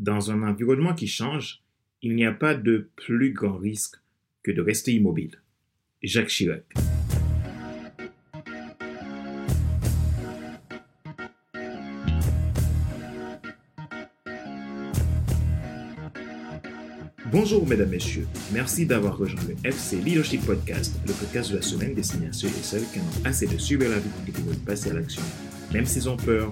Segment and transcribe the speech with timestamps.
[0.00, 1.62] Dans un environnement qui change,
[2.02, 3.94] il n'y a pas de plus grand risque
[4.42, 5.40] que de rester immobile.
[6.02, 6.64] Jacques Chirac.
[17.30, 18.26] Bonjour mesdames, messieurs.
[18.52, 22.48] Merci d'avoir rejoint le FC Leadership Podcast, le podcast de la semaine destiné à ceux
[22.48, 24.94] et celles qui en ont assez de suivre la vie et qui veulent passer à
[24.94, 25.22] l'action,
[25.72, 26.50] même s'ils ont peur,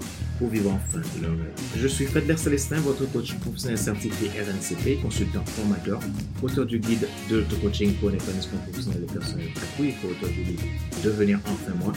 [0.48, 1.52] vivre enfin leur rêve.
[1.76, 6.00] Je suis Fred Célestin, votre coach professionnel certifié RNCP, consultant formateur,
[6.42, 9.48] auteur du guide de l'auto-coaching pour un épanouissement professionnel et personnel
[9.80, 10.62] et auteur du livre
[11.04, 11.92] Devenir enfin moi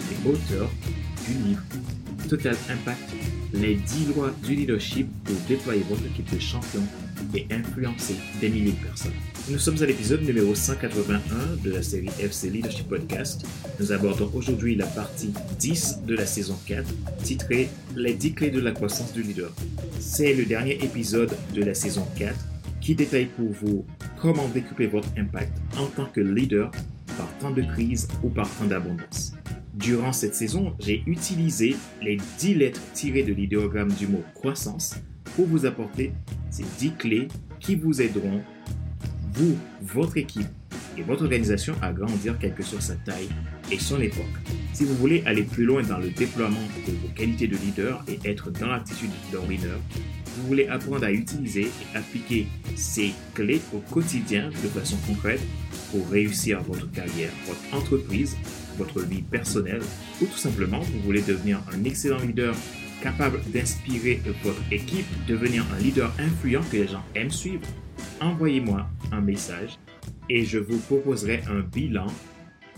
[0.00, 0.70] et auteur
[1.26, 1.62] du livre
[2.28, 3.10] Total Impact,
[3.52, 6.86] les 10 lois du leadership pour déployer votre équipe de champions
[7.34, 9.12] et influencer des milliers de personnes.
[9.50, 13.44] Nous sommes à l'épisode numéro 181 de la série FC Leadership Podcast.
[13.78, 16.82] Nous abordons aujourd'hui la partie 10 de la saison 4,
[17.22, 19.52] titrée Les 10 clés de la croissance du leader.
[20.00, 22.34] C'est le dernier épisode de la saison 4
[22.80, 23.84] qui détaille pour vous
[24.18, 26.70] comment découper votre impact en tant que leader
[27.18, 29.34] par temps de crise ou par temps d'abondance.
[29.74, 34.94] Durant cette saison, j'ai utilisé les 10 lettres tirées de l'idéogramme du mot croissance
[35.36, 36.14] pour vous apporter
[36.50, 37.28] ces 10 clés
[37.60, 38.40] qui vous aideront,
[39.34, 40.46] vous, votre équipe
[40.96, 43.28] et votre organisation à grandir quelle que soit sa taille
[43.70, 44.24] et son époque.
[44.72, 48.18] Si vous voulez aller plus loin dans le déploiement de vos qualités de leader et
[48.28, 49.78] être dans l'attitude d'un winner,
[50.36, 52.46] vous voulez apprendre à utiliser et appliquer
[52.76, 55.40] ces clés au quotidien de façon concrète
[55.90, 58.36] pour réussir votre carrière, votre entreprise,
[58.76, 59.82] votre vie personnelle
[60.20, 62.54] ou tout simplement vous voulez devenir un excellent leader
[63.02, 67.66] capable d'inspirer votre équipe, devenir un leader influent que les gens aiment suivre,
[68.24, 69.78] envoyez-moi un message
[70.28, 72.06] et je vous proposerai un bilan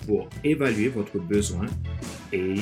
[0.07, 1.65] pour évaluer votre besoin
[2.33, 2.57] et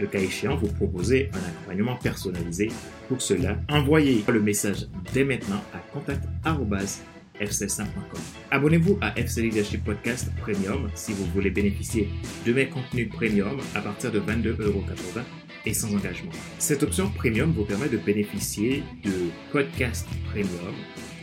[0.00, 2.70] le cas échéant, vous proposer un accompagnement personnalisé.
[3.08, 8.20] Pour cela, envoyez le message dès maintenant à contact.fc5.com.
[8.50, 12.08] Abonnez-vous à FC Leadership Podcast Premium si vous voulez bénéficier
[12.44, 16.32] de mes contenus premium à partir de 22,80€ et sans engagement.
[16.58, 20.74] Cette option premium vous permet de bénéficier de podcasts premium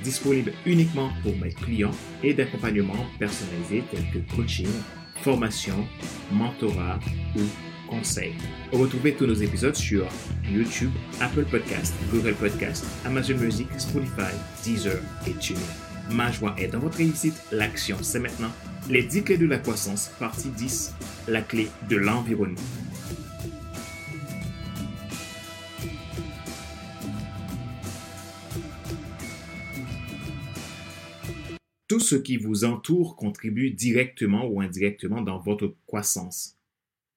[0.03, 1.91] disponibles uniquement pour mes clients
[2.23, 4.67] et d'accompagnements personnalisés tels que coaching,
[5.21, 5.87] formation,
[6.31, 6.99] mentorat
[7.35, 7.41] ou
[7.87, 8.33] conseils.
[8.71, 10.07] Retrouvez tous nos épisodes sur
[10.49, 15.59] YouTube, Apple Podcast, Google Podcast, Amazon Music, Spotify, Deezer et TuneIn.
[16.09, 17.35] Ma joie est dans votre réussite.
[17.51, 18.51] L'action, c'est maintenant.
[18.89, 20.93] Les 10 clés de la croissance, partie 10,
[21.27, 22.59] la clé de l'environnement.
[31.91, 36.57] Tout ce qui vous entoure contribue directement ou indirectement dans votre croissance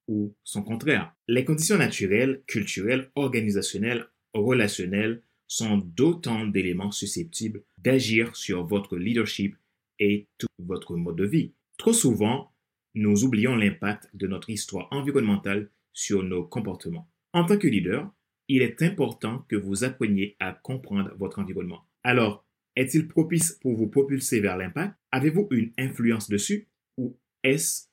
[0.08, 1.14] ou son contraire.
[1.28, 9.54] Les conditions naturelles, culturelles, organisationnelles, relationnelles sont d'autant d'éléments susceptibles d'agir sur votre leadership
[10.00, 11.52] et tout votre mode de vie.
[11.76, 12.50] Trop souvent,
[12.94, 17.08] nous oublions l'impact de notre histoire environnementale sur nos comportements.
[17.32, 18.12] En tant que leader,
[18.48, 21.84] il est important que vous appreniez à comprendre votre environnement.
[22.02, 22.43] Alors,
[22.76, 24.96] est-il propice pour vous propulser vers l'impact?
[25.12, 27.88] Avez-vous une influence dessus Ou est-ce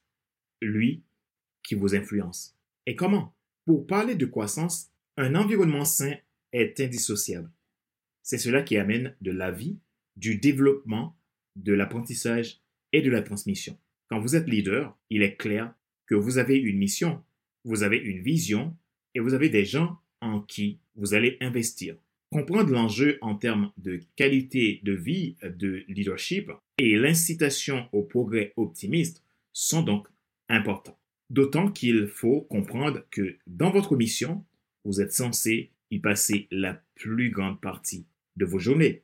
[0.62, 1.04] lui
[1.64, 2.58] qui vous influence?
[2.86, 3.36] Et comment?
[3.66, 6.16] Pour parler de croissance, un environnement sain
[6.52, 7.52] est indissociable.
[8.24, 9.78] C'est cela qui amène de la vie,
[10.16, 11.18] du développement,
[11.56, 13.78] de l'apprentissage et de la transmission.
[14.10, 15.74] Quand vous êtes leader, il est clair
[16.08, 17.24] que vous avez une mission,
[17.64, 18.76] vous avez une vision
[19.14, 21.96] et vous avez des gens en qui vous allez investir.
[22.32, 29.22] Comprendre l'enjeu en termes de qualité de vie, de leadership et l'incitation au progrès optimiste
[29.52, 30.08] sont donc
[30.48, 30.98] importants.
[31.30, 34.46] D'autant qu'il faut comprendre que dans votre mission,
[34.86, 38.06] vous êtes censé y passer la plus grande partie
[38.38, 39.04] de vos journées.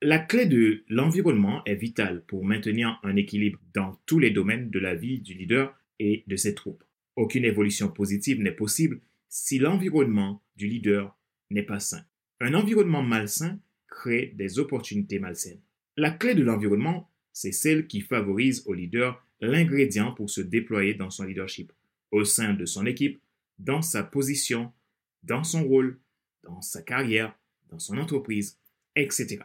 [0.00, 4.78] La clé de l'environnement est vitale pour maintenir un équilibre dans tous les domaines de
[4.78, 6.84] la vie du leader et de ses troupes.
[7.16, 11.18] Aucune évolution positive n'est possible si l'environnement du leader
[11.50, 12.04] n'est pas sain.
[12.40, 15.60] Un environnement malsain crée des opportunités malsaines.
[15.96, 21.10] La clé de l'environnement, c'est celle qui favorise au leader l'ingrédient pour se déployer dans
[21.10, 21.72] son leadership,
[22.12, 23.20] au sein de son équipe,
[23.58, 24.72] dans sa position,
[25.24, 25.98] dans son rôle,
[26.44, 27.36] dans sa carrière,
[27.70, 28.56] dans son entreprise,
[28.94, 29.40] etc.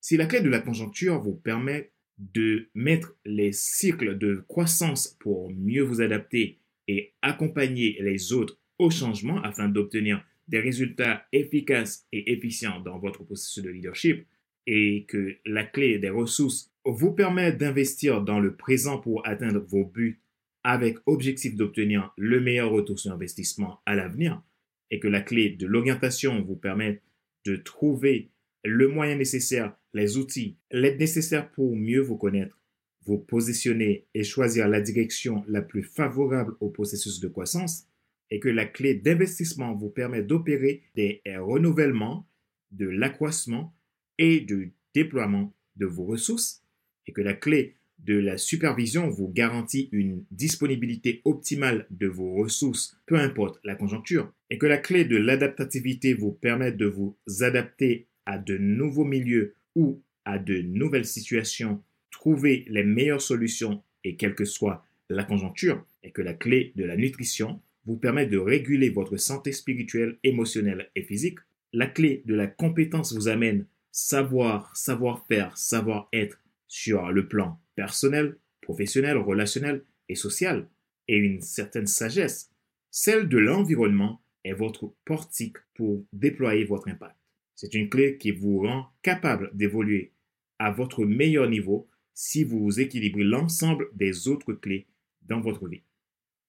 [0.00, 5.50] Si la clé de la conjoncture vous permet de mettre les cycles de croissance pour
[5.50, 12.32] mieux vous adapter et accompagner les autres au changement afin d'obtenir des résultats efficaces et
[12.32, 14.26] efficients dans votre processus de leadership
[14.66, 19.84] et que la clé des ressources vous permet d'investir dans le présent pour atteindre vos
[19.84, 20.20] buts
[20.62, 24.42] avec objectif d'obtenir le meilleur retour sur investissement à l'avenir
[24.90, 27.00] et que la clé de l'orientation vous permet
[27.44, 28.30] de trouver
[28.64, 32.58] le moyen nécessaire, les outils, l'aide nécessaire pour mieux vous connaître,
[33.04, 37.86] vous positionner et choisir la direction la plus favorable au processus de croissance,
[38.30, 42.26] et que la clé d'investissement vous permet d'opérer des renouvellements,
[42.72, 43.74] de l'accroissement
[44.18, 46.62] et du déploiement de vos ressources,
[47.06, 52.98] et que la clé de la supervision vous garantit une disponibilité optimale de vos ressources,
[53.06, 58.06] peu importe la conjoncture, et que la clé de l'adaptativité vous permet de vous adapter
[58.26, 64.34] à de nouveaux milieux ou à de nouvelles situations, trouver les meilleures solutions et quelle
[64.34, 68.90] que soit la conjoncture, et que la clé de la nutrition vous permet de réguler
[68.90, 71.38] votre santé spirituelle, émotionnelle et physique.
[71.72, 79.16] La clé de la compétence vous amène savoir, savoir-faire, savoir-être sur le plan personnel, professionnel,
[79.16, 80.68] relationnel et social,
[81.08, 82.50] et une certaine sagesse.
[82.90, 87.16] Celle de l'environnement est votre portique pour déployer votre impact.
[87.54, 90.12] C'est une clé qui vous rend capable d'évoluer
[90.58, 94.86] à votre meilleur niveau si vous équilibrez l'ensemble des autres clés
[95.22, 95.82] dans votre vie.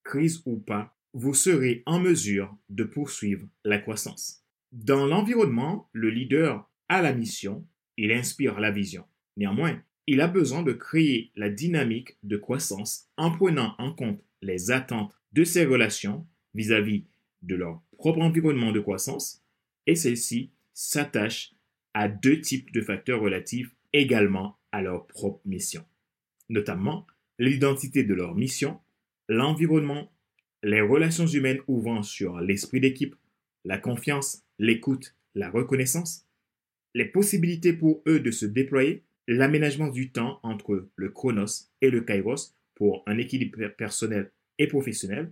[0.04, 4.43] Crise ou pas, vous serez en mesure de poursuivre la croissance.
[4.71, 7.65] Dans l'environnement, le leader a la mission,
[7.97, 9.03] il inspire la vision.
[9.35, 14.69] Néanmoins, il a besoin de créer la dynamique de croissance en prenant en compte les
[14.69, 17.05] attentes de ses relations vis-à-vis
[17.41, 19.43] de leur propre environnement de croissance
[19.87, 21.55] et celles-ci s'attachent
[21.95, 25.83] à deux types de facteurs relatifs également à leur propre mission,
[26.49, 27.07] notamment
[27.39, 28.79] l'identité de leur mission,
[29.27, 30.11] l'environnement,
[30.63, 33.15] les relations humaines ouvrant sur l'esprit d'équipe,
[33.65, 36.25] la confiance, l'écoute, la reconnaissance,
[36.94, 42.01] les possibilités pour eux de se déployer l'aménagement du temps entre le chronos et le
[42.01, 45.31] kairos pour un équilibre personnel et professionnel,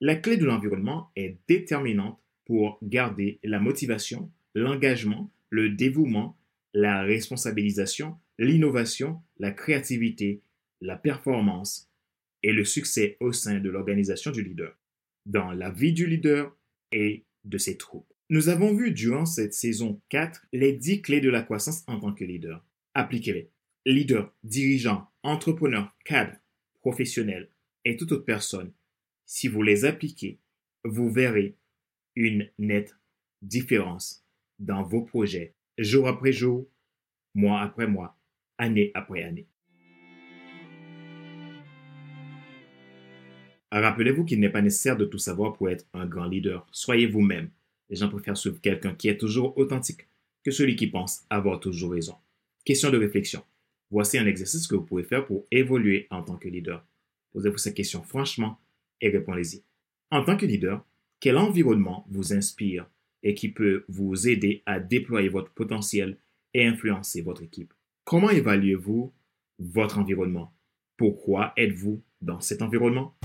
[0.00, 6.36] la clé de l'environnement est déterminante pour garder la motivation, l'engagement, le dévouement,
[6.74, 10.42] la responsabilisation, l'innovation, la créativité,
[10.80, 11.85] la performance
[12.46, 14.78] et le succès au sein de l'organisation du leader,
[15.26, 16.56] dans la vie du leader
[16.92, 18.12] et de ses troupes.
[18.30, 22.14] Nous avons vu durant cette saison 4 les 10 clés de la croissance en tant
[22.14, 22.64] que leader
[22.94, 23.50] appliquez-les.
[23.84, 26.36] Leader, dirigeant, entrepreneur, cadre,
[26.82, 27.50] professionnel
[27.84, 28.72] et toute autre personne,
[29.24, 30.38] si vous les appliquez,
[30.84, 31.56] vous verrez
[32.14, 32.96] une nette
[33.42, 34.24] différence
[34.60, 36.68] dans vos projets, jour après jour,
[37.34, 38.16] mois après mois,
[38.56, 39.48] année après année.
[43.72, 46.66] Rappelez-vous qu'il n'est pas nécessaire de tout savoir pour être un grand leader.
[46.70, 47.50] Soyez vous-même.
[47.90, 50.08] Les gens préfèrent suivre quelqu'un qui est toujours authentique
[50.44, 52.14] que celui qui pense avoir toujours raison.
[52.64, 53.42] Question de réflexion.
[53.90, 56.84] Voici un exercice que vous pouvez faire pour évoluer en tant que leader.
[57.32, 58.60] Posez-vous cette question franchement
[59.00, 59.62] et répondez-y.
[60.10, 60.84] En tant que leader,
[61.20, 62.88] quel environnement vous inspire
[63.22, 66.18] et qui peut vous aider à déployer votre potentiel
[66.54, 67.72] et influencer votre équipe?
[68.04, 69.12] Comment évaluez-vous
[69.58, 70.54] votre environnement?
[70.96, 73.16] Pourquoi êtes-vous dans cet environnement?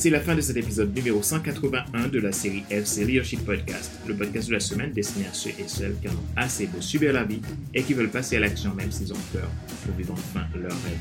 [0.00, 4.14] C'est la fin de cet épisode numéro 181 de la série FC Leadership Podcast, le
[4.14, 7.12] podcast de la semaine destiné à ceux et celles qui en ont assez de subir
[7.12, 7.42] la vie
[7.74, 9.46] et qui veulent passer à l'action même s'ils ont peur
[9.84, 10.96] pour vivre enfin leur rêve.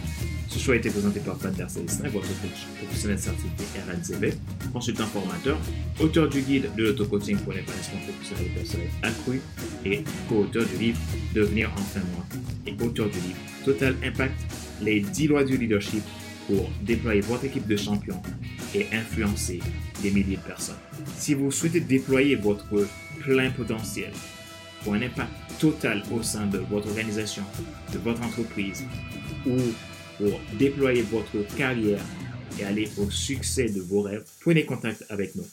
[0.50, 3.50] Ce choix a été présenté par Pater Célestin, votre coach professionnel certifié
[3.88, 4.34] RNCV,
[4.74, 5.58] consultant formateur,
[6.02, 9.40] auteur du guide de l'auto-coaching pour l'épanouissement professionnel et personnel accru
[9.86, 11.00] et co-auteur du livre
[11.34, 12.26] Devenir enfin moi
[12.68, 14.36] et auteur du livre Total Impact,
[14.82, 16.04] les 10 lois du leadership
[16.48, 18.22] pour déployer votre équipe de champions
[18.74, 19.60] et influencer
[20.02, 20.76] des milliers de personnes.
[21.18, 22.88] Si vous souhaitez déployer votre
[23.20, 24.12] plein potentiel
[24.84, 27.44] pour un impact total au sein de votre organisation,
[27.94, 28.84] de votre entreprise
[29.46, 29.58] ou
[30.18, 32.02] pour déployer votre carrière
[32.60, 35.46] et aller au succès de vos rêves, prenez contact avec nous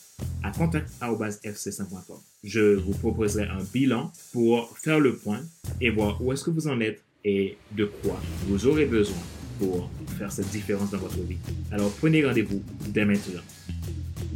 [0.42, 2.18] à contact.fc5.com.
[2.44, 5.40] Je vous proposerai un bilan pour faire le point
[5.80, 9.18] et voir où est-ce que vous en êtes et de quoi vous aurez besoin
[9.58, 11.38] pour faire cette différence dans votre vie.
[11.70, 13.42] Alors prenez rendez-vous dès maintenant.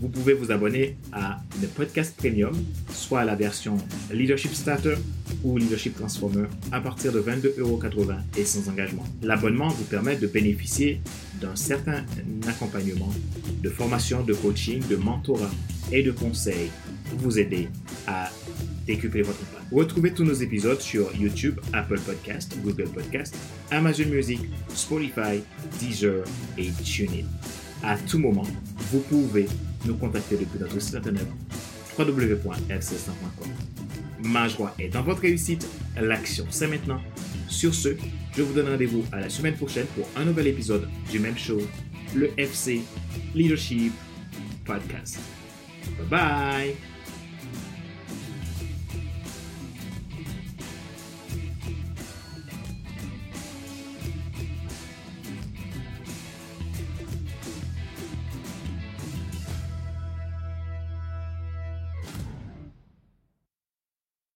[0.01, 2.55] Vous pouvez vous abonner à le podcast premium,
[2.91, 3.77] soit à la version
[4.11, 4.95] Leadership Starter
[5.45, 9.05] ou Leadership Transformer à partir de 22,80€ et sans engagement.
[9.23, 11.03] L'abonnement vous permet de bénéficier
[11.39, 12.05] d'un certain
[12.49, 13.13] accompagnement,
[13.63, 15.51] de formation, de coaching, de mentorat
[15.93, 16.71] et de conseils
[17.11, 17.69] pour vous aider
[18.07, 18.31] à
[18.95, 19.67] décupler votre impact.
[19.73, 23.37] Retrouvez tous nos épisodes sur YouTube, Apple Podcast, Google Podcast,
[23.71, 24.41] Amazon Music,
[24.75, 25.43] Spotify,
[25.79, 26.25] Deezer
[26.59, 27.27] et TuneIn.
[27.83, 28.47] À tout moment,
[28.91, 29.47] vous pouvez
[29.87, 31.27] nous contacter depuis notre site internet
[31.97, 33.49] www.fc100.com.
[34.25, 35.67] Ma joie est dans votre réussite.
[36.01, 37.01] L'action, c'est maintenant.
[37.49, 37.91] Sur ce,
[38.37, 41.61] je vous donne rendez-vous à la semaine prochaine pour un nouvel épisode du même show,
[42.15, 42.81] le FC
[43.35, 43.93] Leadership
[44.65, 45.21] Podcast.
[45.97, 46.90] Bye bye